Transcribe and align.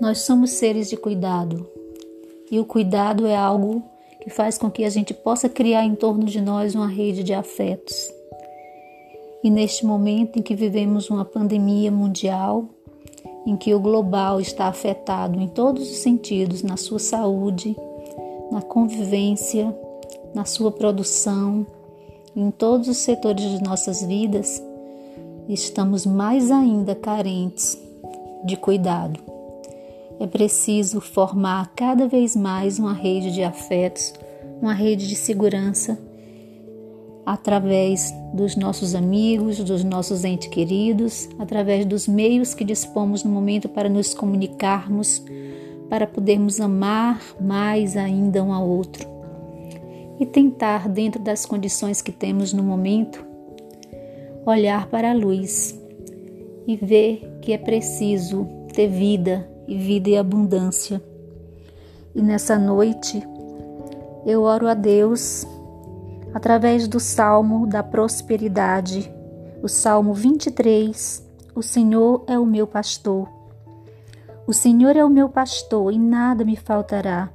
Nós 0.00 0.20
somos 0.20 0.52
seres 0.52 0.88
de 0.88 0.96
cuidado 0.96 1.68
e 2.50 2.58
o 2.58 2.64
cuidado 2.64 3.26
é 3.26 3.36
algo 3.36 3.82
que 4.22 4.30
faz 4.30 4.56
com 4.56 4.70
que 4.70 4.82
a 4.82 4.88
gente 4.88 5.12
possa 5.12 5.46
criar 5.46 5.84
em 5.84 5.94
torno 5.94 6.24
de 6.24 6.40
nós 6.40 6.74
uma 6.74 6.88
rede 6.88 7.22
de 7.22 7.34
afetos. 7.34 8.10
E 9.44 9.50
neste 9.50 9.84
momento 9.84 10.38
em 10.38 10.42
que 10.42 10.54
vivemos 10.54 11.10
uma 11.10 11.24
pandemia 11.24 11.90
mundial, 11.90 12.64
em 13.46 13.56
que 13.56 13.74
o 13.74 13.80
global 13.80 14.40
está 14.40 14.66
afetado 14.66 15.38
em 15.38 15.48
todos 15.48 15.90
os 15.90 15.98
sentidos, 15.98 16.62
na 16.62 16.78
sua 16.78 16.98
saúde, 16.98 17.76
na 18.50 18.62
convivência, 18.62 19.76
na 20.34 20.46
sua 20.46 20.72
produção, 20.72 21.66
em 22.34 22.50
todos 22.50 22.88
os 22.88 22.96
setores 22.96 23.44
de 23.44 23.62
nossas 23.62 24.02
vidas, 24.02 24.62
estamos 25.46 26.06
mais 26.06 26.50
ainda 26.50 26.94
carentes 26.94 27.78
de 28.44 28.56
cuidado. 28.56 29.39
É 30.20 30.26
preciso 30.26 31.00
formar 31.00 31.72
cada 31.74 32.06
vez 32.06 32.36
mais 32.36 32.78
uma 32.78 32.92
rede 32.92 33.32
de 33.32 33.42
afetos, 33.42 34.12
uma 34.60 34.74
rede 34.74 35.08
de 35.08 35.16
segurança 35.16 35.98
através 37.24 38.12
dos 38.34 38.54
nossos 38.54 38.94
amigos, 38.94 39.64
dos 39.64 39.82
nossos 39.82 40.22
entes 40.22 40.48
queridos, 40.48 41.26
através 41.38 41.86
dos 41.86 42.06
meios 42.06 42.52
que 42.52 42.64
dispomos 42.64 43.24
no 43.24 43.30
momento 43.30 43.66
para 43.66 43.88
nos 43.88 44.12
comunicarmos, 44.12 45.24
para 45.88 46.06
podermos 46.06 46.60
amar 46.60 47.22
mais 47.40 47.96
ainda 47.96 48.44
um 48.44 48.52
ao 48.52 48.68
outro. 48.68 49.08
E 50.20 50.26
tentar, 50.26 50.86
dentro 50.86 51.22
das 51.22 51.46
condições 51.46 52.02
que 52.02 52.12
temos 52.12 52.52
no 52.52 52.62
momento, 52.62 53.24
olhar 54.44 54.86
para 54.88 55.12
a 55.12 55.14
luz 55.14 55.80
e 56.66 56.76
ver 56.76 57.38
que 57.40 57.54
é 57.54 57.58
preciso 57.58 58.46
ter 58.74 58.86
vida 58.86 59.48
e 59.70 59.78
vida 59.78 60.10
e 60.10 60.18
abundância. 60.18 61.00
E 62.12 62.20
nessa 62.20 62.58
noite 62.58 63.22
eu 64.26 64.42
oro 64.42 64.66
a 64.66 64.74
Deus 64.74 65.46
através 66.34 66.88
do 66.88 66.98
salmo 66.98 67.66
da 67.66 67.82
prosperidade, 67.82 69.10
o 69.62 69.68
salmo 69.68 70.12
23. 70.12 71.30
O 71.54 71.62
Senhor 71.62 72.24
é 72.26 72.38
o 72.38 72.44
meu 72.44 72.66
pastor. 72.66 73.28
O 74.46 74.52
Senhor 74.52 74.96
é 74.96 75.04
o 75.04 75.08
meu 75.08 75.28
pastor 75.28 75.92
e 75.92 75.98
nada 75.98 76.44
me 76.44 76.56
faltará. 76.56 77.30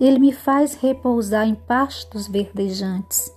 Ele 0.00 0.18
me 0.18 0.32
faz 0.32 0.74
repousar 0.74 1.46
em 1.46 1.54
pastos 1.54 2.26
verdejantes. 2.26 3.30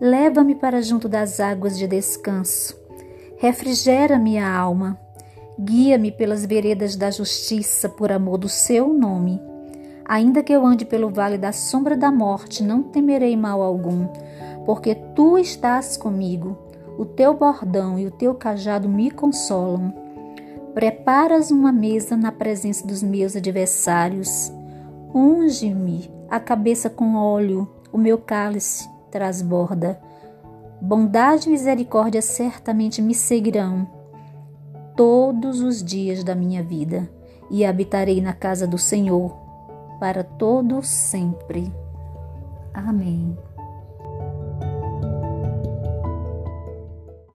Leva-me 0.00 0.54
para 0.54 0.80
junto 0.82 1.08
das 1.08 1.40
águas 1.40 1.76
de 1.76 1.88
descanso. 1.88 2.76
Refrigera 3.38 4.18
minha 4.18 4.48
alma. 4.48 4.98
Guia-me 5.60 6.10
pelas 6.10 6.46
veredas 6.46 6.96
da 6.96 7.10
justiça 7.10 7.88
por 7.88 8.10
amor 8.10 8.38
do 8.38 8.48
seu 8.48 8.92
nome. 8.92 9.40
Ainda 10.04 10.42
que 10.42 10.52
eu 10.52 10.64
ande 10.64 10.84
pelo 10.84 11.10
vale 11.10 11.36
da 11.36 11.52
sombra 11.52 11.96
da 11.96 12.10
morte, 12.10 12.62
não 12.62 12.82
temerei 12.82 13.36
mal 13.36 13.60
algum, 13.62 14.08
porque 14.64 14.94
tu 15.14 15.36
estás 15.38 15.96
comigo. 15.96 16.56
O 16.98 17.04
teu 17.04 17.34
bordão 17.34 17.98
e 17.98 18.06
o 18.06 18.10
teu 18.10 18.34
cajado 18.34 18.88
me 18.88 19.10
consolam. 19.10 19.92
Preparas 20.74 21.50
uma 21.50 21.70
mesa 21.70 22.16
na 22.16 22.32
presença 22.32 22.86
dos 22.86 23.02
meus 23.02 23.36
adversários. 23.36 24.50
Unge-me 25.14 26.10
a 26.30 26.40
cabeça 26.40 26.88
com 26.88 27.14
óleo, 27.14 27.68
o 27.92 27.98
meu 27.98 28.16
cálice 28.16 28.88
transborda. 29.10 30.00
Bondade 30.80 31.48
e 31.48 31.52
misericórdia 31.52 32.22
certamente 32.22 33.02
me 33.02 33.14
seguirão 33.14 34.01
todos 34.96 35.60
os 35.60 35.82
dias 35.82 36.22
da 36.24 36.34
minha 36.34 36.62
vida 36.62 37.08
e 37.50 37.64
habitarei 37.64 38.20
na 38.20 38.32
casa 38.32 38.66
do 38.66 38.78
Senhor 38.78 39.36
para 40.00 40.24
todo 40.24 40.82
sempre. 40.82 41.72
Amém. 42.74 43.36